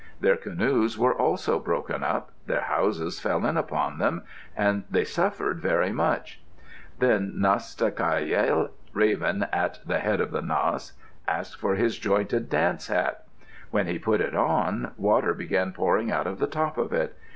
[0.19, 4.23] Their canoes were also broken up, their houses fell in upon them,
[4.57, 6.41] and they suffered very much.
[6.97, 10.93] Then Nas ca ki yel, Raven at the head of Nass,
[11.27, 13.25] asked for his jointed dance hat.
[13.69, 17.15] When he put it on water began pouring out of the top of it.